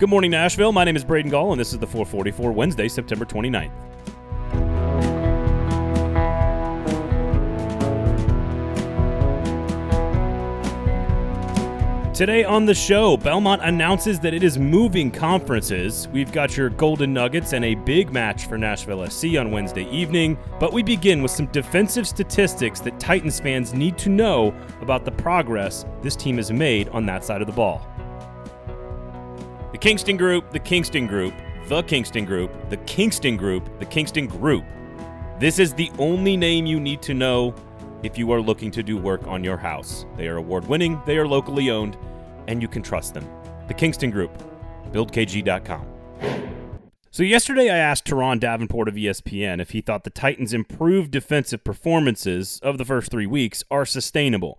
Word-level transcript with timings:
Good 0.00 0.08
morning, 0.08 0.32
Nashville. 0.32 0.72
My 0.72 0.82
name 0.82 0.96
is 0.96 1.04
Braden 1.04 1.30
Gall, 1.30 1.52
and 1.52 1.60
this 1.60 1.72
is 1.72 1.78
the 1.78 1.86
444 1.86 2.50
Wednesday, 2.50 2.88
September 2.88 3.24
29th. 3.24 3.70
Today 12.12 12.42
on 12.42 12.66
the 12.66 12.74
show, 12.74 13.16
Belmont 13.16 13.62
announces 13.62 14.18
that 14.20 14.34
it 14.34 14.42
is 14.42 14.58
moving 14.58 15.12
conferences. 15.12 16.08
We've 16.08 16.32
got 16.32 16.56
your 16.56 16.70
Golden 16.70 17.12
Nuggets 17.12 17.52
and 17.52 17.64
a 17.64 17.76
big 17.76 18.12
match 18.12 18.46
for 18.46 18.58
Nashville 18.58 19.08
SC 19.08 19.36
on 19.38 19.52
Wednesday 19.52 19.88
evening. 19.90 20.36
But 20.58 20.72
we 20.72 20.82
begin 20.82 21.22
with 21.22 21.30
some 21.30 21.46
defensive 21.46 22.08
statistics 22.08 22.80
that 22.80 22.98
Titans 22.98 23.38
fans 23.38 23.72
need 23.72 23.96
to 23.98 24.08
know 24.08 24.52
about 24.80 25.04
the 25.04 25.12
progress 25.12 25.84
this 26.02 26.16
team 26.16 26.36
has 26.38 26.50
made 26.50 26.88
on 26.88 27.06
that 27.06 27.24
side 27.24 27.40
of 27.40 27.46
the 27.46 27.52
ball. 27.52 27.86
Kingston 29.84 30.16
Group, 30.16 30.50
the 30.50 30.58
Kingston 30.58 31.06
Group, 31.06 31.34
the 31.68 31.82
Kingston 31.82 32.24
Group, 32.24 32.70
the 32.70 32.78
Kingston 32.78 33.36
Group, 33.36 33.68
the 33.80 33.84
Kingston 33.84 34.26
Group. 34.26 34.64
This 35.38 35.58
is 35.58 35.74
the 35.74 35.92
only 35.98 36.38
name 36.38 36.64
you 36.64 36.80
need 36.80 37.02
to 37.02 37.12
know 37.12 37.54
if 38.02 38.16
you 38.16 38.32
are 38.32 38.40
looking 38.40 38.70
to 38.70 38.82
do 38.82 38.96
work 38.96 39.26
on 39.26 39.44
your 39.44 39.58
house. 39.58 40.06
They 40.16 40.26
are 40.26 40.38
award 40.38 40.66
winning, 40.68 41.02
they 41.04 41.18
are 41.18 41.28
locally 41.28 41.68
owned, 41.68 41.98
and 42.48 42.62
you 42.62 42.66
can 42.66 42.80
trust 42.80 43.12
them. 43.12 43.28
The 43.68 43.74
Kingston 43.74 44.10
Group, 44.10 44.32
buildkg.com. 44.90 45.86
So, 47.10 47.22
yesterday 47.22 47.68
I 47.68 47.76
asked 47.76 48.06
Turron 48.06 48.40
Davenport 48.40 48.88
of 48.88 48.94
ESPN 48.94 49.60
if 49.60 49.72
he 49.72 49.82
thought 49.82 50.04
the 50.04 50.08
Titans' 50.08 50.54
improved 50.54 51.10
defensive 51.10 51.62
performances 51.62 52.58
of 52.62 52.78
the 52.78 52.86
first 52.86 53.10
three 53.10 53.26
weeks 53.26 53.62
are 53.70 53.84
sustainable. 53.84 54.58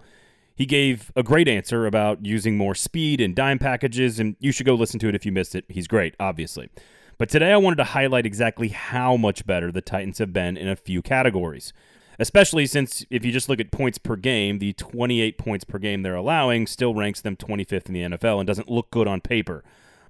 He 0.55 0.65
gave 0.65 1.11
a 1.15 1.23
great 1.23 1.47
answer 1.47 1.85
about 1.85 2.25
using 2.25 2.57
more 2.57 2.75
speed 2.75 3.19
and 3.19 3.35
dime 3.35 3.59
packages, 3.59 4.19
and 4.19 4.35
you 4.39 4.51
should 4.51 4.65
go 4.65 4.73
listen 4.73 4.99
to 5.01 5.09
it 5.09 5.15
if 5.15 5.25
you 5.25 5.31
missed 5.31 5.53
it. 5.53 5.65
He's 5.67 5.87
great, 5.87 6.15
obviously. 6.19 6.69
But 7.17 7.29
today 7.29 7.51
I 7.51 7.57
wanted 7.57 7.77
to 7.77 7.83
highlight 7.85 8.25
exactly 8.25 8.69
how 8.69 9.17
much 9.17 9.45
better 9.45 9.71
the 9.71 9.81
Titans 9.81 10.19
have 10.19 10.33
been 10.33 10.57
in 10.57 10.67
a 10.67 10.75
few 10.75 11.01
categories 11.01 11.73
especially 12.19 12.65
since 12.65 13.05
if 13.09 13.25
you 13.25 13.31
just 13.31 13.49
look 13.49 13.59
at 13.59 13.71
points 13.71 13.97
per 13.97 14.15
game, 14.15 14.59
the 14.59 14.73
28 14.73 15.37
points 15.37 15.65
per 15.65 15.77
game 15.77 16.01
they're 16.01 16.15
allowing 16.15 16.67
still 16.67 16.93
ranks 16.93 17.21
them 17.21 17.35
25th 17.35 17.87
in 17.87 17.93
the 17.93 18.17
NFL 18.17 18.39
and 18.39 18.47
doesn't 18.47 18.69
look 18.69 18.89
good 18.91 19.07
on 19.07 19.21
paper. 19.21 19.63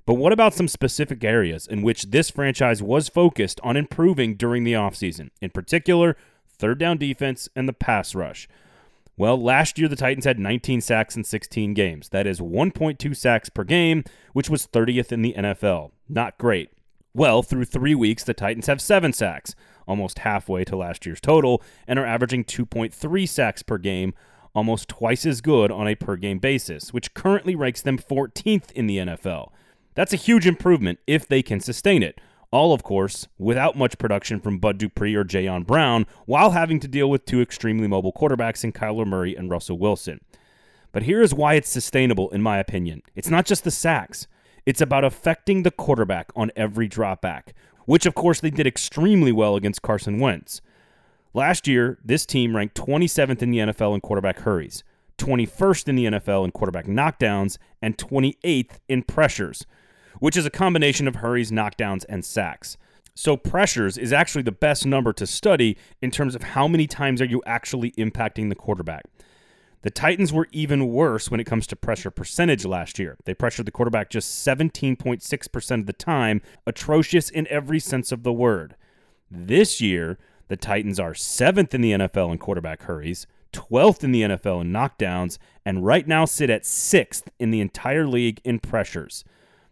But 0.06 0.16
what 0.16 0.34
about 0.34 0.54
some 0.54 0.68
specific 0.68 1.24
areas 1.24 1.66
in 1.66 1.82
which 1.82 2.04
this 2.12 2.30
franchise 2.30 2.84
was 2.84 3.10
focused 3.10 3.60
on 3.64 3.76
improving 3.76 4.36
during 4.36 4.64
the 4.64 4.74
offseason? 4.74 5.32
In 5.42 5.50
particular, 5.50 6.16
third 6.48 6.78
down 6.78 6.98
defense 6.98 7.50
and 7.56 7.68
the 7.68 7.74
pass 7.74 8.14
rush. 8.14 8.48
Well, 9.18 9.42
last 9.42 9.80
year 9.80 9.88
the 9.88 9.96
Titans 9.96 10.26
had 10.26 10.40
19 10.40 10.82
sacks 10.82 11.16
in 11.16 11.24
16 11.24 11.74
games. 11.74 12.10
That 12.10 12.28
is 12.28 12.40
1.2 12.40 13.16
sacks 13.16 13.50
per 13.50 13.64
game, 13.64 14.04
which 14.34 14.50
was 14.50 14.68
30th 14.68 15.12
in 15.12 15.22
the 15.22 15.34
NFL. 15.38 15.92
Not 16.10 16.38
great. 16.38 16.72
Well, 17.14 17.42
through 17.42 17.66
three 17.66 17.96
weeks, 17.96 18.26
the 18.26 18.34
Titans 18.34 18.68
have 18.68 18.82
seven 18.82 19.14
sacks 19.14 19.56
almost 19.88 20.20
halfway 20.20 20.64
to 20.66 20.76
last 20.76 21.06
year's 21.06 21.22
total, 21.22 21.62
and 21.88 22.00
are 22.00 22.06
averaging 22.06 22.44
2.3 22.44 23.28
sacks 23.28 23.64
per 23.64 23.78
game, 23.78 24.14
almost 24.54 24.88
twice 24.88 25.26
as 25.26 25.42
good 25.42 25.72
on 25.72 25.88
a 25.88 25.96
per 25.96 26.16
game 26.16 26.40
basis, 26.40 26.94
which 26.94 27.14
currently 27.14 27.56
ranks 27.56 27.82
them 27.82 27.98
14th 27.98 28.72
in 28.72 28.88
the 28.88 28.98
NFL. 28.98 29.52
That's 29.94 30.14
a 30.14 30.18
huge 30.18 30.46
improvement 30.46 31.00
if 31.08 31.28
they 31.28 31.42
can 31.42 31.60
sustain 31.60 32.04
it. 32.04 32.20
All, 32.56 32.72
of 32.72 32.84
course, 32.84 33.28
without 33.38 33.76
much 33.76 33.98
production 33.98 34.40
from 34.40 34.60
Bud 34.60 34.78
Dupree 34.78 35.14
or 35.14 35.26
Jayon 35.26 35.68
Brown, 35.68 36.06
while 36.26 36.52
having 36.52 36.80
to 36.80 36.88
deal 36.88 37.10
with 37.10 37.26
two 37.26 37.42
extremely 37.42 37.86
mobile 37.86 38.14
quarterbacks 38.14 38.64
in 38.64 38.72
Kyler 38.72 39.06
Murray 39.06 39.36
and 39.36 39.50
Russell 39.50 39.78
Wilson. 39.78 40.22
But 40.94 41.04
here 41.04 41.22
is 41.22 41.34
why 41.34 41.56
it's 41.56 41.68
sustainable, 41.68 42.30
in 42.30 42.42
my 42.42 42.58
opinion. 42.58 43.02
It's 43.14 43.30
not 43.30 43.46
just 43.46 43.66
the 43.66 43.72
sacks. 43.72 44.28
It's 44.66 44.80
about 44.80 45.04
affecting 45.04 45.64
the 45.64 45.70
quarterback 45.70 46.32
on 46.34 46.50
every 46.56 46.88
dropback, 46.88 47.50
which 47.88 48.06
of 48.06 48.16
course 48.16 48.40
they 48.40 48.52
did 48.52 48.66
extremely 48.66 49.34
well 49.34 49.58
against 49.58 49.82
Carson 49.82 50.18
Wentz. 50.22 50.62
Last 51.34 51.68
year, 51.68 52.00
this 52.06 52.26
team 52.26 52.56
ranked 52.56 52.78
27th 52.78 53.42
in 53.42 53.52
the 53.52 53.58
NFL 53.58 53.96
in 53.96 54.00
quarterback 54.00 54.40
hurries, 54.40 54.86
21st 55.18 55.90
in 55.90 55.96
the 55.98 56.06
NFL 56.06 56.46
in 56.46 56.52
quarterback 56.52 56.86
knockdowns, 56.86 57.58
and 57.82 57.98
28th 57.98 58.80
in 58.88 59.04
pressures, 59.04 59.66
which 60.20 60.38
is 60.38 60.46
a 60.46 60.50
combination 60.50 61.08
of 61.08 61.18
hurries, 61.18 61.52
knockdowns, 61.52 62.06
and 62.10 62.24
sacks. 62.24 62.78
So 63.14 63.38
pressures 63.38 63.98
is 63.98 64.12
actually 64.12 64.42
the 64.42 64.52
best 64.52 64.86
number 64.86 65.14
to 65.14 65.26
study 65.26 65.78
in 66.02 66.12
terms 66.12 66.36
of 66.36 66.44
how 66.44 66.68
many 66.68 66.86
times 66.86 67.22
are 67.22 67.26
you 67.26 67.42
actually 67.46 67.92
impacting 67.92 68.50
the 68.50 68.56
quarterback. 68.56 69.06
The 69.84 69.92
Titans 69.92 70.34
were 70.34 70.48
even 70.52 70.88
worse 70.88 71.30
when 71.30 71.40
it 71.40 71.46
comes 71.46 71.68
to 71.68 71.76
pressure 71.76 72.10
percentage 72.10 72.66
last 72.66 72.98
year. 72.98 73.18
They 73.26 73.36
pressured 73.36 73.68
the 73.68 73.72
quarterback 73.72 74.10
just 74.10 74.46
17.6% 74.46 75.80
of 75.80 75.86
the 75.86 75.94
time, 75.94 76.42
atrocious 76.66 77.30
in 77.30 77.48
every 77.50 77.80
sense 77.80 78.12
of 78.12 78.24
the 78.24 78.34
word. 78.34 78.76
This 79.30 79.80
year, 79.80 80.18
the 80.48 80.58
Titans 80.58 81.00
are 81.00 81.14
seventh 81.14 81.74
in 81.74 81.82
the 81.82 81.92
NFL 81.92 82.32
in 82.32 82.38
quarterback 82.40 82.84
hurries, 82.84 83.28
12th 83.54 84.04
in 84.04 84.12
the 84.12 84.24
NFL 84.24 84.62
in 84.62 84.74
knockdowns, 84.74 85.38
and 85.66 85.86
right 85.86 86.08
now 86.08 86.26
sit 86.26 86.50
at 86.50 86.66
sixth 86.66 87.30
in 87.40 87.52
the 87.52 87.62
entire 87.62 88.08
league 88.08 88.42
in 88.44 88.60
pressures. 88.60 89.24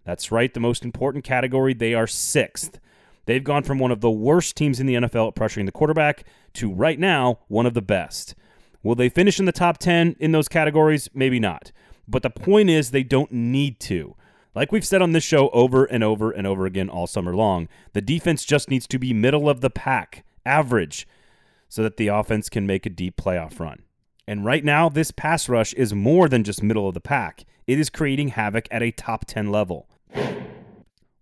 That's 0.06 0.31
right, 0.31 0.53
the 0.53 0.59
most 0.59 0.84
important 0.84 1.24
category, 1.24 1.74
they 1.74 1.94
are 1.94 2.08
sixth. 2.08 2.80
They've 3.25 3.44
gone 3.44 3.64
from 3.64 3.80
one 3.80 3.91
of 3.91 4.02
the 4.02 4.12
worst 4.12 4.56
teams 4.56 4.80
in 4.80 4.86
the 4.86 4.96
NFL 4.96 5.30
at 5.30 5.36
pressuring 5.36 5.66
the 5.66 5.72
quarterback 5.72 6.25
to 6.56 6.72
right 6.72 7.00
now, 7.00 7.40
one 7.47 7.66
of 7.66 7.74
the 7.74 7.81
best. 7.81 8.36
Will 8.84 8.96
they 8.96 9.08
finish 9.08 9.40
in 9.40 9.46
the 9.46 9.53
top 9.53 9.78
10 9.78 10.18
in 10.19 10.34
those 10.34 10.50
categories? 10.50 11.09
Maybe 11.14 11.40
not. 11.40 11.72
But 12.06 12.22
the 12.22 12.30
point 12.30 12.69
is, 12.69 12.91
they 12.91 13.03
don't 13.03 13.31
need 13.31 13.80
to. 13.81 14.16
Like 14.56 14.72
we've 14.72 14.86
said 14.86 15.02
on 15.02 15.14
this 15.14 15.24
show 15.24 15.50
over 15.50 15.86
and 15.86 16.03
over 16.03 16.31
and 16.31 16.46
over 16.46 16.66
again 16.66 16.90
all 16.90 17.08
summer 17.08 17.34
long, 17.34 17.70
the 17.94 18.02
defense 18.02 18.44
just 18.44 18.70
needs 18.70 18.85
to 18.88 19.00
be 19.00 19.14
middle 19.14 19.50
of 19.50 19.62
the 19.62 19.70
pack, 19.70 20.25
average, 20.46 21.08
so 21.70 21.81
that 21.81 21.97
the 21.97 22.09
offense 22.09 22.50
can 22.50 22.68
make 22.68 22.85
a 22.85 22.90
deep 22.90 23.16
playoff 23.16 23.59
run. 23.59 23.84
And 24.28 24.46
right 24.46 24.64
now, 24.64 24.90
this 24.90 25.12
pass 25.12 25.50
rush 25.50 25.74
is 25.74 25.94
more 25.94 26.30
than 26.30 26.44
just 26.44 26.62
middle 26.62 26.88
of 26.88 26.94
the 26.94 27.00
pack, 27.00 27.46
it 27.66 27.80
is 27.80 27.90
creating 27.90 28.30
havoc 28.30 28.68
at 28.70 28.84
a 28.84 28.91
top 28.91 29.25
10 29.25 29.50
level. 29.50 29.88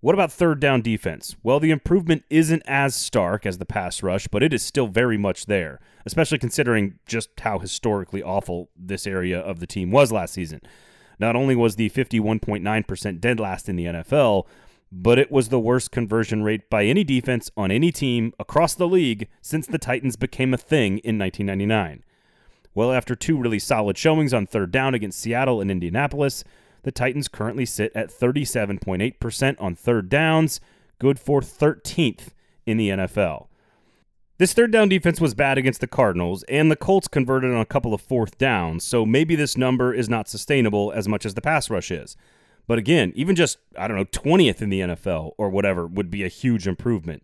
What 0.02 0.16
about 0.16 0.32
third 0.32 0.60
down 0.60 0.82
defense? 0.82 1.36
Well, 1.44 1.60
the 1.60 1.70
improvement 1.70 2.26
isn't 2.28 2.64
as 2.66 2.96
stark 2.96 3.46
as 3.46 3.60
the 3.60 3.68
pass 3.68 4.02
rush, 4.02 4.28
but 4.28 4.42
it 4.42 4.52
is 4.52 4.64
still 4.64 4.88
very 4.88 5.16
much 5.16 5.46
there, 5.46 5.80
especially 6.08 6.40
considering 6.40 6.98
just 7.06 7.30
how 7.40 7.60
historically 7.60 8.24
awful 8.24 8.70
this 8.76 9.06
area 9.06 9.40
of 9.40 9.60
the 9.60 9.68
team 9.68 9.92
was 9.92 10.12
last 10.12 10.34
season. 10.34 10.60
Not 11.20 11.36
only 11.36 11.56
was 11.56 11.76
the 11.76 11.92
51.9% 11.92 13.22
dead 13.22 13.40
last 13.40 13.70
in 13.70 13.76
the 13.76 13.86
NFL, 13.86 14.48
but 14.92 15.20
it 15.20 15.32
was 15.32 15.50
the 15.50 15.60
worst 15.60 15.92
conversion 15.92 16.42
rate 16.42 16.68
by 16.68 16.84
any 16.84 17.04
defense 17.04 17.52
on 17.56 17.70
any 17.70 17.92
team 17.92 18.34
across 18.40 18.74
the 18.74 18.88
league 18.88 19.28
since 19.40 19.68
the 19.68 19.78
Titans 19.78 20.16
became 20.16 20.52
a 20.52 20.58
thing 20.58 20.98
in 21.00 21.20
1999. 21.20 22.04
Well, 22.74 22.92
after 22.92 23.16
two 23.16 23.38
really 23.38 23.60
solid 23.60 24.00
showings 24.00 24.34
on 24.34 24.48
third 24.48 24.72
down 24.72 24.96
against 24.96 25.20
Seattle 25.20 25.62
and 25.62 25.70
Indianapolis, 25.70 26.44
the 26.84 26.92
Titans 26.92 27.28
currently 27.28 27.66
sit 27.66 27.92
at 27.96 28.10
37.8% 28.10 29.56
on 29.60 29.76
third 29.76 30.10
downs, 30.10 30.60
good 31.00 31.20
for 31.20 31.42
13th 31.42 32.30
in 32.66 32.78
the 32.78 32.90
NFL. 32.90 33.48
This 34.38 34.54
third 34.54 34.72
down 34.72 34.90
defense 34.90 35.22
was 35.22 35.36
bad 35.36 35.60
against 35.60 35.82
the 35.82 35.88
Cardinals, 35.88 36.44
and 36.44 36.72
the 36.72 36.76
Colts 36.76 37.08
converted 37.08 37.52
on 37.52 37.62
a 37.62 37.66
couple 37.66 37.94
of 37.94 38.02
fourth 38.02 38.40
downs, 38.40 38.84
so 38.84 39.06
maybe 39.06 39.36
this 39.36 39.56
number 39.56 39.94
is 39.94 40.10
not 40.10 40.28
sustainable 40.28 40.92
as 40.92 41.08
much 41.08 41.28
as 41.28 41.36
the 41.36 41.42
pass 41.42 41.70
rush 41.70 41.92
is. 41.92 42.18
But 42.68 42.80
again, 42.80 43.12
even 43.16 43.36
just, 43.36 43.60
I 43.78 43.88
don't 43.88 43.98
know, 43.98 44.06
20th 44.06 44.62
in 44.62 44.70
the 44.70 44.82
NFL 44.82 45.34
or 45.38 45.50
whatever 45.50 45.86
would 45.86 46.10
be 46.10 46.24
a 46.24 46.28
huge 46.28 46.68
improvement. 46.68 47.24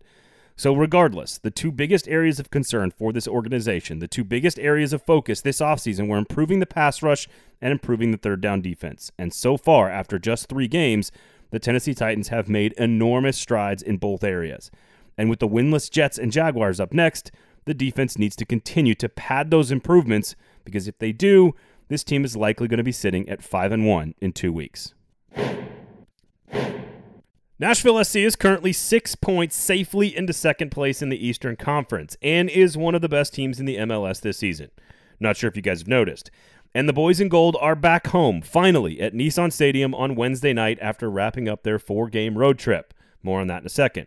So, 0.58 0.74
regardless, 0.74 1.38
the 1.38 1.52
two 1.52 1.70
biggest 1.70 2.08
areas 2.08 2.40
of 2.40 2.50
concern 2.50 2.90
for 2.90 3.12
this 3.12 3.28
organization, 3.28 4.00
the 4.00 4.08
two 4.08 4.24
biggest 4.24 4.58
areas 4.58 4.92
of 4.92 5.04
focus 5.04 5.40
this 5.40 5.60
offseason 5.60 6.08
were 6.08 6.18
improving 6.18 6.58
the 6.58 6.66
pass 6.66 7.00
rush 7.00 7.28
and 7.62 7.70
improving 7.70 8.10
the 8.10 8.16
third 8.16 8.40
down 8.40 8.60
defense. 8.60 9.12
And 9.16 9.32
so 9.32 9.56
far, 9.56 9.88
after 9.88 10.18
just 10.18 10.48
three 10.48 10.66
games, 10.66 11.12
the 11.52 11.60
Tennessee 11.60 11.94
Titans 11.94 12.28
have 12.28 12.48
made 12.48 12.72
enormous 12.72 13.38
strides 13.38 13.84
in 13.84 13.98
both 13.98 14.24
areas. 14.24 14.72
And 15.16 15.30
with 15.30 15.38
the 15.38 15.46
winless 15.46 15.88
Jets 15.88 16.18
and 16.18 16.32
Jaguars 16.32 16.80
up 16.80 16.92
next, 16.92 17.30
the 17.66 17.72
defense 17.72 18.18
needs 18.18 18.34
to 18.34 18.44
continue 18.44 18.96
to 18.96 19.08
pad 19.08 19.52
those 19.52 19.70
improvements 19.70 20.34
because 20.64 20.88
if 20.88 20.98
they 20.98 21.12
do, 21.12 21.54
this 21.86 22.02
team 22.02 22.24
is 22.24 22.36
likely 22.36 22.66
going 22.66 22.78
to 22.78 22.84
be 22.84 22.90
sitting 22.90 23.28
at 23.28 23.44
5 23.44 23.70
and 23.70 23.86
1 23.86 24.16
in 24.20 24.32
2 24.32 24.52
weeks. 24.52 24.92
Nashville 27.60 28.04
SC 28.04 28.16
is 28.18 28.36
currently 28.36 28.72
six 28.72 29.16
points 29.16 29.56
safely 29.56 30.16
into 30.16 30.32
second 30.32 30.70
place 30.70 31.02
in 31.02 31.08
the 31.08 31.26
Eastern 31.26 31.56
Conference 31.56 32.16
and 32.22 32.48
is 32.48 32.76
one 32.76 32.94
of 32.94 33.00
the 33.00 33.08
best 33.08 33.34
teams 33.34 33.58
in 33.58 33.66
the 33.66 33.78
MLS 33.78 34.20
this 34.20 34.38
season. 34.38 34.70
Not 35.18 35.36
sure 35.36 35.48
if 35.48 35.56
you 35.56 35.62
guys 35.62 35.80
have 35.80 35.88
noticed. 35.88 36.30
And 36.72 36.88
the 36.88 36.92
boys 36.92 37.18
in 37.18 37.28
gold 37.28 37.56
are 37.60 37.74
back 37.74 38.08
home, 38.08 38.42
finally, 38.42 39.00
at 39.00 39.12
Nissan 39.12 39.52
Stadium 39.52 39.92
on 39.92 40.14
Wednesday 40.14 40.52
night 40.52 40.78
after 40.80 41.10
wrapping 41.10 41.48
up 41.48 41.64
their 41.64 41.80
four 41.80 42.08
game 42.08 42.38
road 42.38 42.60
trip. 42.60 42.94
More 43.24 43.40
on 43.40 43.48
that 43.48 43.62
in 43.62 43.66
a 43.66 43.70
second. 43.70 44.06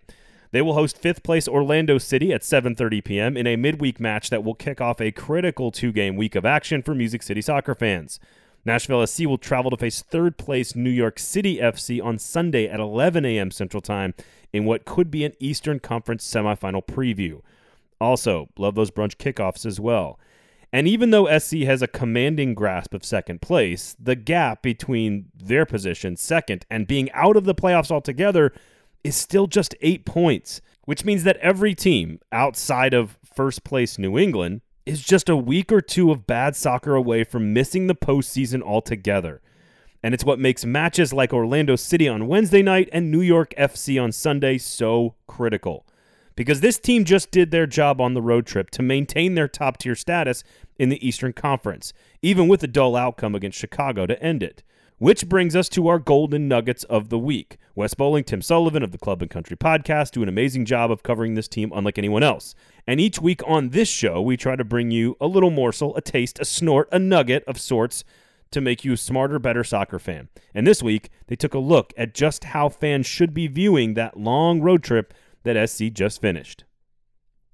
They 0.51 0.61
will 0.61 0.75
host 0.75 0.97
fifth 0.97 1.21
place 1.21 1.45
Orlando 1.45 1.97
City 1.97 2.31
at 2.31 2.43
7:30 2.43 3.03
p.m. 3.03 3.35
in 3.35 3.47
a 3.47 3.57
midweek 3.57 3.99
match 3.99 4.29
that 4.29 4.45
will 4.45 4.55
kick 4.55 4.79
off 4.79 5.01
a 5.01 5.11
critical 5.11 5.71
two-game 5.71 6.15
week 6.15 6.35
of 6.35 6.45
action 6.45 6.81
for 6.81 6.95
Music 6.95 7.21
City 7.21 7.41
soccer 7.41 7.75
fans. 7.75 8.17
Nashville 8.63 9.05
SC 9.05 9.25
will 9.25 9.37
travel 9.37 9.71
to 9.71 9.77
face 9.77 10.01
third 10.01 10.37
place 10.37 10.75
New 10.75 10.89
York 10.89 11.17
City 11.17 11.57
FC 11.57 12.03
on 12.03 12.19
Sunday 12.19 12.67
at 12.67 12.79
11 12.79 13.25
a.m. 13.25 13.51
Central 13.51 13.81
Time 13.81 14.13
in 14.53 14.65
what 14.65 14.85
could 14.85 15.09
be 15.09 15.25
an 15.25 15.33
Eastern 15.39 15.79
Conference 15.79 16.29
semifinal 16.29 16.85
preview. 16.85 17.41
Also, 17.99 18.49
love 18.57 18.75
those 18.75 18.91
brunch 18.91 19.17
kickoffs 19.17 19.65
as 19.65 19.79
well. 19.79 20.19
And 20.73 20.87
even 20.87 21.09
though 21.09 21.37
SC 21.37 21.57
has 21.59 21.81
a 21.81 21.87
commanding 21.87 22.53
grasp 22.53 22.93
of 22.93 23.03
second 23.03 23.41
place, 23.41 23.95
the 23.99 24.15
gap 24.15 24.61
between 24.61 25.25
their 25.35 25.65
position, 25.65 26.15
second, 26.15 26.65
and 26.69 26.87
being 26.87 27.11
out 27.11 27.35
of 27.35 27.43
the 27.43 27.55
playoffs 27.55 27.91
altogether 27.91 28.53
is 29.03 29.15
still 29.15 29.47
just 29.47 29.75
eight 29.81 30.05
points, 30.05 30.61
which 30.85 31.03
means 31.03 31.23
that 31.23 31.37
every 31.37 31.75
team 31.75 32.19
outside 32.31 32.93
of 32.93 33.17
first 33.35 33.63
place 33.63 33.97
New 33.97 34.17
England 34.17 34.61
is 34.85 35.01
just 35.01 35.29
a 35.29 35.37
week 35.37 35.71
or 35.71 35.81
two 35.81 36.11
of 36.11 36.27
bad 36.27 36.55
soccer 36.55 36.95
away 36.95 37.23
from 37.23 37.53
missing 37.53 37.87
the 37.87 37.95
postseason 37.95 38.61
altogether. 38.61 39.41
And 40.03 40.13
it's 40.13 40.25
what 40.25 40.39
makes 40.39 40.65
matches 40.65 41.13
like 41.13 41.31
Orlando 41.31 41.75
City 41.75 42.07
on 42.07 42.27
Wednesday 42.27 42.63
night 42.63 42.89
and 42.91 43.11
New 43.11 43.21
York 43.21 43.53
FC 43.57 44.01
on 44.01 44.11
Sunday 44.11 44.57
so 44.57 45.15
critical. 45.27 45.85
Because 46.35 46.61
this 46.61 46.79
team 46.79 47.05
just 47.05 47.29
did 47.29 47.51
their 47.51 47.67
job 47.67 48.01
on 48.01 48.13
the 48.13 48.21
road 48.21 48.47
trip 48.47 48.71
to 48.71 48.81
maintain 48.81 49.35
their 49.35 49.47
top 49.47 49.77
tier 49.77 49.95
status 49.95 50.43
in 50.79 50.89
the 50.89 51.05
Eastern 51.05 51.33
Conference, 51.33 51.93
even 52.21 52.47
with 52.47 52.63
a 52.63 52.67
dull 52.67 52.95
outcome 52.95 53.35
against 53.35 53.59
Chicago 53.59 54.07
to 54.07 54.21
end 54.23 54.41
it. 54.41 54.63
Which 55.01 55.27
brings 55.27 55.55
us 55.55 55.67
to 55.69 55.87
our 55.87 55.97
golden 55.97 56.47
nuggets 56.47 56.83
of 56.83 57.09
the 57.09 57.17
week. 57.17 57.57
Wes 57.73 57.95
Bowling, 57.95 58.23
Tim 58.23 58.39
Sullivan 58.39 58.83
of 58.83 58.91
the 58.91 58.99
Club 58.99 59.23
and 59.23 59.31
Country 59.31 59.57
podcast 59.57 60.11
do 60.11 60.21
an 60.21 60.29
amazing 60.29 60.63
job 60.63 60.91
of 60.91 61.01
covering 61.01 61.33
this 61.33 61.47
team 61.47 61.71
unlike 61.73 61.97
anyone 61.97 62.21
else. 62.21 62.53
And 62.85 63.01
each 63.01 63.19
week 63.19 63.41
on 63.47 63.69
this 63.69 63.89
show, 63.89 64.21
we 64.21 64.37
try 64.37 64.55
to 64.55 64.63
bring 64.63 64.91
you 64.91 65.17
a 65.19 65.25
little 65.25 65.49
morsel, 65.49 65.95
a 65.95 66.01
taste, 66.01 66.39
a 66.39 66.45
snort, 66.45 66.87
a 66.91 66.99
nugget 66.99 67.43
of 67.47 67.59
sorts 67.59 68.03
to 68.51 68.61
make 68.61 68.85
you 68.85 68.93
a 68.93 68.97
smarter, 68.97 69.39
better 69.39 69.63
soccer 69.63 69.97
fan. 69.97 70.29
And 70.53 70.67
this 70.67 70.83
week, 70.83 71.09
they 71.25 71.35
took 71.35 71.55
a 71.55 71.57
look 71.57 71.95
at 71.97 72.13
just 72.13 72.43
how 72.43 72.69
fans 72.69 73.07
should 73.07 73.33
be 73.33 73.47
viewing 73.47 73.95
that 73.95 74.19
long 74.19 74.61
road 74.61 74.83
trip 74.83 75.15
that 75.45 75.67
SC 75.67 75.85
just 75.85 76.21
finished. 76.21 76.63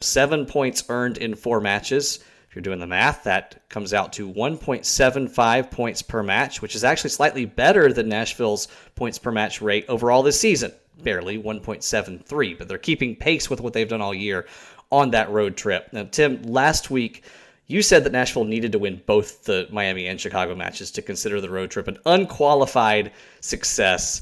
Seven 0.01 0.45
points 0.45 0.83
earned 0.89 1.17
in 1.17 1.33
four 1.33 1.61
matches. 1.61 2.19
If 2.49 2.55
you're 2.55 2.61
doing 2.61 2.79
the 2.79 2.87
math, 2.87 3.23
that 3.23 3.61
comes 3.69 3.93
out 3.93 4.13
to 4.13 4.31
1.75 4.31 5.71
points 5.71 6.01
per 6.01 6.23
match, 6.23 6.61
which 6.61 6.75
is 6.75 6.83
actually 6.83 7.09
slightly 7.09 7.45
better 7.45 7.91
than 7.91 8.09
Nashville's 8.09 8.67
points 8.95 9.19
per 9.19 9.31
match 9.31 9.61
rate 9.61 9.85
overall 9.89 10.23
this 10.23 10.39
season. 10.39 10.71
Barely 11.03 11.37
1.73, 11.37 12.57
but 12.57 12.67
they're 12.67 12.77
keeping 12.77 13.15
pace 13.15 13.49
with 13.49 13.61
what 13.61 13.73
they've 13.73 13.87
done 13.87 14.01
all 14.01 14.13
year 14.13 14.47
on 14.91 15.11
that 15.11 15.29
road 15.29 15.57
trip. 15.57 15.89
Now, 15.91 16.03
Tim, 16.03 16.41
last 16.43 16.89
week 16.89 17.23
you 17.67 17.81
said 17.81 18.05
that 18.05 18.13
Nashville 18.13 18.45
needed 18.45 18.71
to 18.71 18.79
win 18.79 19.01
both 19.05 19.43
the 19.43 19.67
Miami 19.69 20.07
and 20.07 20.19
Chicago 20.19 20.55
matches 20.55 20.89
to 20.91 21.01
consider 21.01 21.41
the 21.41 21.49
road 21.49 21.69
trip 21.69 21.87
an 21.87 21.99
unqualified 22.05 23.11
success. 23.41 24.21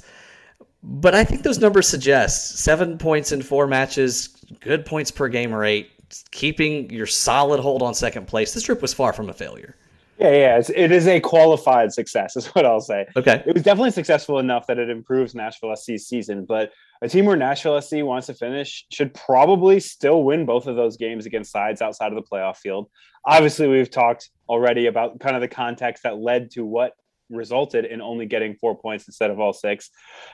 But 0.83 1.15
I 1.15 1.23
think 1.23 1.43
those 1.43 1.59
numbers 1.59 1.87
suggest 1.87 2.57
seven 2.57 2.97
points 2.97 3.31
in 3.31 3.41
four 3.41 3.67
matches, 3.67 4.29
good 4.59 4.85
points 4.85 5.11
per 5.11 5.27
game 5.27 5.53
rate, 5.53 5.91
keeping 6.31 6.89
your 6.89 7.05
solid 7.05 7.59
hold 7.59 7.81
on 7.81 7.93
second 7.93 8.27
place. 8.27 8.53
This 8.53 8.63
trip 8.63 8.81
was 8.81 8.93
far 8.93 9.13
from 9.13 9.29
a 9.29 9.33
failure. 9.33 9.75
Yeah, 10.17 10.31
yeah, 10.31 10.57
it's, 10.57 10.69
it 10.69 10.91
is 10.91 11.07
a 11.07 11.19
qualified 11.19 11.91
success, 11.91 12.37
is 12.37 12.47
what 12.47 12.65
I'll 12.65 12.79
say. 12.79 13.05
Okay, 13.17 13.43
it 13.45 13.53
was 13.53 13.63
definitely 13.63 13.91
successful 13.91 14.39
enough 14.39 14.65
that 14.67 14.77
it 14.77 14.89
improves 14.89 15.35
Nashville 15.35 15.75
SC's 15.75 16.07
season. 16.07 16.45
But 16.45 16.71
a 17.01 17.09
team 17.09 17.25
where 17.25 17.35
Nashville 17.35 17.81
SC 17.81 17.97
wants 17.97 18.27
to 18.27 18.33
finish 18.33 18.85
should 18.91 19.13
probably 19.13 19.79
still 19.79 20.23
win 20.23 20.45
both 20.45 20.67
of 20.67 20.77
those 20.77 20.95
games 20.95 21.25
against 21.25 21.51
sides 21.51 21.81
outside 21.81 22.13
of 22.13 22.15
the 22.15 22.23
playoff 22.29 22.57
field. 22.57 22.89
Obviously, 23.25 23.67
we've 23.67 23.89
talked 23.89 24.29
already 24.47 24.87
about 24.87 25.19
kind 25.19 25.35
of 25.35 25.41
the 25.41 25.47
context 25.47 26.03
that 26.03 26.17
led 26.17 26.51
to 26.51 26.63
what 26.63 26.93
resulted 27.29 27.85
in 27.85 28.01
only 28.01 28.25
getting 28.25 28.55
four 28.55 28.77
points 28.77 29.07
instead 29.07 29.31
of 29.31 29.39
all 29.39 29.53
six. 29.53 29.89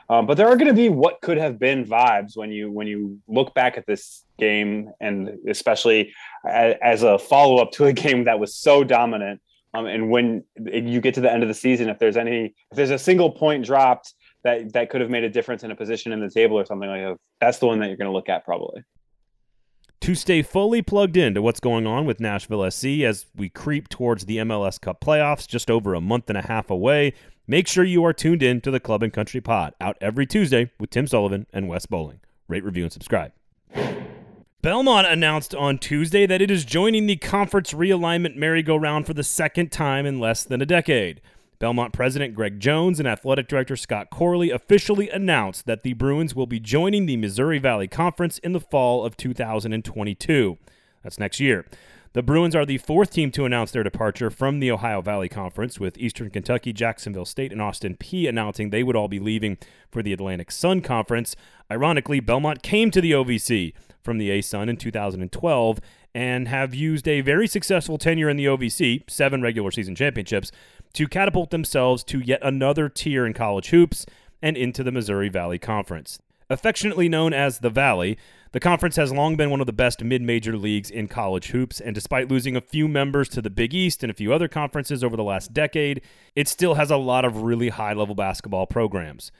Um, 0.10 0.26
but 0.26 0.38
there 0.38 0.48
are 0.48 0.56
going 0.56 0.68
to 0.68 0.74
be 0.74 0.90
what 0.90 1.22
could 1.22 1.38
have 1.38 1.60
been 1.60 1.86
vibes 1.86 2.36
when 2.36 2.52
you 2.52 2.72
when 2.72 2.88
you 2.88 3.20
look 3.28 3.54
back 3.54 3.78
at 3.78 3.86
this 3.86 4.24
game, 4.38 4.92
and 5.00 5.38
especially 5.48 6.14
as, 6.48 6.76
as 6.82 7.04
a 7.04 7.18
follow 7.18 7.58
up 7.62 7.72
to 7.74 7.86
a 7.86 7.94
game 8.06 8.26
that 8.26 8.40
was 8.40 8.56
so 8.56 8.84
dominant. 8.84 9.42
Um, 9.74 9.86
and 9.86 10.10
when 10.10 10.44
you 10.58 11.00
get 11.00 11.14
to 11.14 11.22
the 11.22 11.32
end 11.32 11.44
of 11.44 11.50
the 11.50 11.56
season, 11.56 11.88
if 11.88 11.98
there's 11.98 12.18
any, 12.18 12.54
if 12.72 12.76
there's 12.76 12.90
a 12.90 13.00
single 13.00 13.32
point 13.32 13.66
dropped 13.66 14.14
that 14.44 14.74
that 14.74 14.90
could 14.90 15.00
have 15.00 15.10
made 15.10 15.24
a 15.24 15.30
difference 15.30 15.64
in 15.64 15.72
a 15.72 15.76
position 15.76 16.12
in 16.12 16.20
the 16.20 16.30
table 16.30 16.60
or 16.60 16.66
something 16.66 16.90
like 16.90 17.02
that, 17.02 17.18
that's 17.40 17.60
the 17.60 17.68
one 17.68 17.80
that 17.80 17.88
you're 17.88 17.96
going 17.96 18.10
to 18.10 18.14
look 18.14 18.28
at 18.28 18.44
probably 18.44 18.84
to 20.02 20.16
stay 20.16 20.42
fully 20.42 20.82
plugged 20.82 21.16
into 21.16 21.42
what's 21.42 21.60
going 21.60 21.86
on 21.86 22.06
with 22.06 22.20
Nashville 22.20 22.70
SC 22.70 22.86
as 23.02 23.28
we 23.36 23.50
creep 23.50 23.88
towards 23.88 24.26
the 24.26 24.38
MLS 24.38 24.82
Cup 24.82 25.00
playoffs 25.00 25.48
just 25.48 25.70
over 25.70 25.94
a 25.94 26.02
month 26.02 26.28
and 26.28 26.38
a 26.38 26.48
half 26.48 26.70
away. 26.72 27.14
Make 27.48 27.68
sure 27.68 27.84
you 27.84 28.04
are 28.06 28.14
tuned 28.14 28.42
in 28.42 28.62
to 28.62 28.72
the 28.72 28.80
Club 28.80 29.04
and 29.04 29.14
Country 29.14 29.42
Pod, 29.42 29.74
out 29.80 29.98
every 30.02 30.26
Tuesday 30.26 30.72
with 30.80 30.90
Tim 30.90 31.06
Sullivan 31.06 31.46
and 31.54 31.68
Wes 31.68 31.86
Bowling. 31.86 32.20
Rate, 32.48 32.64
review, 32.64 32.84
and 32.84 32.94
subscribe. 32.94 33.32
Belmont 34.62 35.08
announced 35.08 35.54
on 35.56 35.78
Tuesday 35.78 36.26
that 36.26 36.42
it 36.42 36.52
is 36.52 36.66
joining 36.66 37.06
the 37.06 37.16
conference 37.16 37.74
realignment 37.74 38.36
merry-go-round 38.36 39.06
for 39.06 39.14
the 39.14 39.24
second 39.24 39.72
time 39.72 40.06
in 40.06 40.20
less 40.20 40.44
than 40.44 40.62
a 40.62 40.68
decade. 40.68 41.22
Belmont 41.62 41.94
President 41.94 42.34
Greg 42.34 42.60
Jones 42.60 42.98
and 42.98 43.08
Athletic 43.08 43.48
Director 43.48 43.76
Scott 43.76 44.10
Corley 44.10 44.50
officially 44.50 45.12
announced 45.12 45.68
that 45.68 45.84
the 45.84 45.94
Bruins 45.94 46.34
will 46.34 46.48
be 46.48 46.60
joining 46.60 47.06
the 47.06 47.18
Missouri 47.18 47.60
Valley 47.60 47.88
Conference 47.88 48.40
in 48.40 48.54
the 48.54 48.60
fall 48.60 49.06
of 49.06 49.16
2022. 49.16 50.58
That's 51.04 51.20
next 51.20 51.40
year. 51.40 51.68
The 52.14 52.24
Bruins 52.24 52.56
are 52.56 52.66
the 52.66 52.80
fourth 52.80 53.12
team 53.12 53.30
to 53.34 53.46
announce 53.46 53.70
their 53.70 53.84
departure 53.84 54.32
from 54.32 54.60
the 54.60 54.72
Ohio 54.72 55.02
Valley 55.02 55.30
Conference, 55.30 55.80
with 55.80 56.00
Eastern 56.00 56.32
Kentucky, 56.32 56.74
Jacksonville 56.74 57.26
State, 57.26 57.52
and 57.52 57.62
Austin 57.62 57.96
Peay 57.96 58.28
announcing 58.28 58.72
they 58.72 58.82
would 58.82 58.96
all 58.96 59.08
be 59.08 59.20
leaving 59.20 59.60
for 59.92 60.02
the 60.02 60.14
Atlantic 60.14 60.50
Sun 60.50 60.82
Conference. 60.82 61.36
Ironically, 61.70 62.20
Belmont 62.20 62.64
came 62.64 62.90
to 62.90 63.02
the 63.02 63.12
OVC 63.12 63.74
from 64.02 64.18
the 64.18 64.30
ASUN 64.32 64.68
in 64.68 64.78
2012 64.78 65.80
and 66.14 66.48
have 66.48 66.76
used 66.76 67.08
a 67.08 67.22
very 67.22 67.48
successful 67.48 67.98
tenure 67.98 68.30
in 68.30 68.38
the 68.38 68.46
OVC, 68.46 69.10
seven 69.10 69.42
regular 69.42 69.72
season 69.72 69.96
championships, 69.96 70.52
to 70.94 71.08
catapult 71.08 71.52
themselves 71.52 72.04
to 72.04 72.20
yet 72.20 72.40
another 72.44 72.90
tier 72.90 73.26
in 73.26 73.34
college 73.34 73.70
hoops 73.70 74.06
and 74.42 74.58
into 74.58 74.84
the 74.84 74.92
Missouri 74.92 75.30
Valley 75.30 75.60
Conference. 75.60 76.20
Affectionately 76.50 77.08
known 77.08 77.34
as 77.34 77.60
the 77.60 77.70
Valley, 77.70 78.18
the 78.52 78.60
conference 78.60 78.98
has 78.98 79.14
long 79.14 79.38
been 79.38 79.50
one 79.50 79.62
of 79.62 79.68
the 79.68 79.72
best 79.72 80.04
mid 80.04 80.22
major 80.22 80.58
leagues 80.58 80.92
in 80.92 81.08
college 81.08 81.52
hoops, 81.52 81.80
and 81.80 81.96
despite 81.96 82.30
losing 82.30 82.58
a 82.58 82.62
few 82.62 82.90
members 82.90 83.30
to 83.30 83.42
the 83.42 83.50
Big 83.50 83.74
East 83.74 84.04
and 84.04 84.12
a 84.12 84.14
few 84.14 84.34
other 84.34 84.50
conferences 84.50 85.02
over 85.02 85.16
the 85.16 85.24
last 85.24 85.54
decade, 85.54 86.02
it 86.36 86.50
still 86.50 86.74
has 86.74 86.92
a 86.92 86.98
lot 86.98 87.24
of 87.24 87.44
really 87.44 87.70
high 87.70 87.94
level 87.94 88.16
basketball 88.16 88.66
programs. 88.66 89.32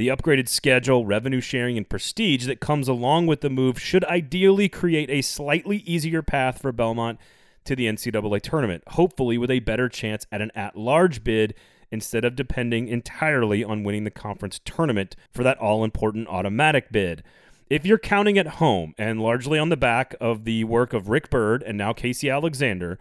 The 0.00 0.08
upgraded 0.08 0.48
schedule, 0.48 1.04
revenue 1.04 1.42
sharing, 1.42 1.76
and 1.76 1.86
prestige 1.86 2.46
that 2.46 2.58
comes 2.58 2.88
along 2.88 3.26
with 3.26 3.42
the 3.42 3.50
move 3.50 3.78
should 3.78 4.02
ideally 4.06 4.66
create 4.66 5.10
a 5.10 5.20
slightly 5.20 5.80
easier 5.84 6.22
path 6.22 6.62
for 6.62 6.72
Belmont 6.72 7.18
to 7.66 7.76
the 7.76 7.84
NCAA 7.84 8.40
tournament, 8.40 8.82
hopefully 8.86 9.36
with 9.36 9.50
a 9.50 9.58
better 9.58 9.90
chance 9.90 10.26
at 10.32 10.40
an 10.40 10.52
at 10.54 10.74
large 10.74 11.22
bid 11.22 11.52
instead 11.90 12.24
of 12.24 12.34
depending 12.34 12.88
entirely 12.88 13.62
on 13.62 13.84
winning 13.84 14.04
the 14.04 14.10
conference 14.10 14.58
tournament 14.64 15.16
for 15.30 15.42
that 15.42 15.58
all 15.58 15.84
important 15.84 16.28
automatic 16.28 16.90
bid. 16.90 17.22
If 17.68 17.84
you're 17.84 17.98
counting 17.98 18.38
at 18.38 18.46
home 18.46 18.94
and 18.96 19.20
largely 19.20 19.58
on 19.58 19.68
the 19.68 19.76
back 19.76 20.14
of 20.18 20.44
the 20.44 20.64
work 20.64 20.94
of 20.94 21.10
Rick 21.10 21.28
Byrd 21.28 21.62
and 21.62 21.76
now 21.76 21.92
Casey 21.92 22.30
Alexander, 22.30 22.98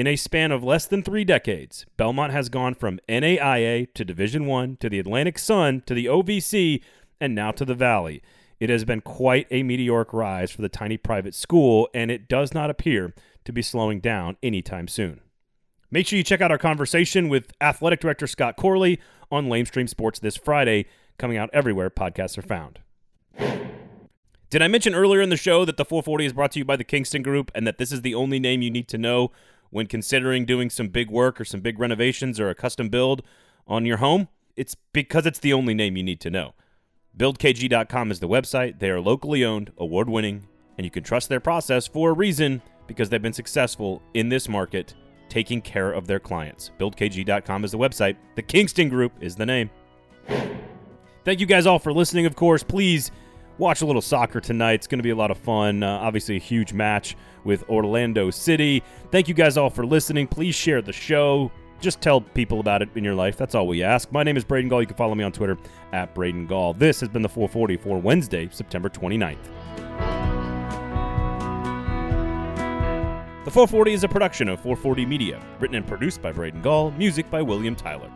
in 0.00 0.06
a 0.06 0.16
span 0.16 0.50
of 0.50 0.64
less 0.64 0.86
than 0.86 1.02
three 1.02 1.26
decades, 1.26 1.84
Belmont 1.98 2.32
has 2.32 2.48
gone 2.48 2.74
from 2.74 2.98
NAIA 3.06 3.86
to 3.92 4.02
Division 4.02 4.46
One 4.46 4.78
to 4.78 4.88
the 4.88 4.98
Atlantic 4.98 5.38
Sun 5.38 5.82
to 5.84 5.92
the 5.92 6.06
OVC 6.06 6.80
and 7.20 7.34
now 7.34 7.50
to 7.50 7.66
the 7.66 7.74
Valley. 7.74 8.22
It 8.58 8.70
has 8.70 8.86
been 8.86 9.02
quite 9.02 9.46
a 9.50 9.62
meteoric 9.62 10.14
rise 10.14 10.50
for 10.52 10.62
the 10.62 10.70
tiny 10.70 10.96
private 10.96 11.34
school, 11.34 11.86
and 11.92 12.10
it 12.10 12.30
does 12.30 12.54
not 12.54 12.70
appear 12.70 13.12
to 13.44 13.52
be 13.52 13.60
slowing 13.60 14.00
down 14.00 14.38
anytime 14.42 14.88
soon. 14.88 15.20
Make 15.90 16.06
sure 16.06 16.16
you 16.16 16.24
check 16.24 16.40
out 16.40 16.50
our 16.50 16.56
conversation 16.56 17.28
with 17.28 17.52
Athletic 17.60 18.00
Director 18.00 18.26
Scott 18.26 18.56
Corley 18.56 18.98
on 19.30 19.48
Lamestream 19.48 19.86
Sports 19.86 20.18
this 20.18 20.38
Friday, 20.38 20.86
coming 21.18 21.36
out 21.36 21.50
everywhere 21.52 21.90
podcasts 21.90 22.38
are 22.38 22.42
found. 22.42 22.78
Did 24.48 24.62
I 24.62 24.68
mention 24.68 24.94
earlier 24.94 25.20
in 25.20 25.28
the 25.28 25.36
show 25.36 25.66
that 25.66 25.76
the 25.76 25.84
440 25.84 26.24
is 26.24 26.32
brought 26.32 26.52
to 26.52 26.58
you 26.58 26.64
by 26.64 26.76
the 26.76 26.84
Kingston 26.84 27.22
Group 27.22 27.50
and 27.54 27.66
that 27.66 27.76
this 27.76 27.92
is 27.92 28.00
the 28.00 28.14
only 28.14 28.40
name 28.40 28.62
you 28.62 28.70
need 28.70 28.88
to 28.88 28.96
know 28.96 29.30
when 29.70 29.86
considering 29.86 30.44
doing 30.44 30.70
some 30.70 30.88
big 30.88 31.10
work 31.10 31.40
or 31.40 31.44
some 31.44 31.60
big 31.60 31.78
renovations 31.78 32.38
or 32.38 32.50
a 32.50 32.54
custom 32.54 32.88
build 32.88 33.22
on 33.66 33.86
your 33.86 33.98
home? 33.98 34.28
It's 34.56 34.76
because 34.92 35.26
it's 35.26 35.38
the 35.38 35.52
only 35.52 35.74
name 35.74 35.96
you 35.96 36.02
need 36.02 36.20
to 36.20 36.30
know. 36.30 36.54
BuildKG.com 37.16 38.10
is 38.10 38.20
the 38.20 38.28
website. 38.28 38.78
They 38.78 38.90
are 38.90 39.00
locally 39.00 39.44
owned, 39.44 39.72
award 39.78 40.08
winning, 40.08 40.46
and 40.76 40.84
you 40.84 40.90
can 40.90 41.02
trust 41.02 41.28
their 41.28 41.40
process 41.40 41.86
for 41.86 42.10
a 42.10 42.14
reason 42.14 42.62
because 42.86 43.08
they've 43.08 43.22
been 43.22 43.32
successful 43.32 44.02
in 44.14 44.28
this 44.28 44.48
market 44.48 44.94
taking 45.28 45.60
care 45.62 45.92
of 45.92 46.06
their 46.06 46.18
clients. 46.18 46.72
BuildKG.com 46.78 47.64
is 47.64 47.72
the 47.72 47.78
website. 47.78 48.16
The 48.34 48.42
Kingston 48.42 48.88
Group 48.88 49.12
is 49.20 49.36
the 49.36 49.46
name. 49.46 49.70
Thank 51.24 51.40
you 51.40 51.46
guys 51.46 51.66
all 51.66 51.78
for 51.78 51.92
listening. 51.92 52.26
Of 52.26 52.34
course, 52.34 52.62
please 52.62 53.10
watch 53.60 53.82
a 53.82 53.86
little 53.86 54.02
soccer 54.02 54.40
tonight. 54.40 54.74
It's 54.74 54.86
going 54.86 54.98
to 54.98 55.04
be 55.04 55.10
a 55.10 55.16
lot 55.16 55.30
of 55.30 55.38
fun. 55.38 55.82
Uh, 55.82 55.98
obviously, 55.98 56.36
a 56.36 56.40
huge 56.40 56.72
match 56.72 57.14
with 57.44 57.62
Orlando 57.68 58.30
City. 58.30 58.82
Thank 59.12 59.28
you 59.28 59.34
guys 59.34 59.56
all 59.56 59.70
for 59.70 59.86
listening. 59.86 60.26
Please 60.26 60.54
share 60.54 60.82
the 60.82 60.92
show. 60.92 61.52
just 61.80 62.00
tell 62.00 62.20
people 62.20 62.60
about 62.60 62.82
it 62.82 62.88
in 62.94 63.04
your 63.04 63.14
life. 63.14 63.36
That's 63.36 63.54
all 63.54 63.66
we 63.66 63.82
ask. 63.82 64.10
My 64.10 64.22
name 64.22 64.36
is 64.36 64.44
Braden 64.44 64.68
Gall. 64.68 64.80
You 64.80 64.86
can 64.86 64.96
follow 64.96 65.14
me 65.14 65.22
on 65.22 65.32
Twitter 65.32 65.56
at 65.92 66.14
Braden 66.14 66.46
Gall. 66.46 66.74
This 66.74 67.00
has 67.00 67.08
been 67.08 67.22
the 67.22 67.28
440 67.28 67.76
for 67.76 67.98
Wednesday, 67.98 68.48
September 68.50 68.88
29th. 68.88 69.38
The 73.44 73.50
440 73.50 73.92
is 73.92 74.04
a 74.04 74.08
production 74.08 74.48
of 74.48 74.60
440 74.60 75.06
Media, 75.06 75.42
written 75.58 75.76
and 75.76 75.86
produced 75.86 76.20
by 76.20 76.32
Braden 76.32 76.60
Gall, 76.60 76.90
music 76.92 77.30
by 77.30 77.40
William 77.40 77.74
Tyler. 77.74 78.10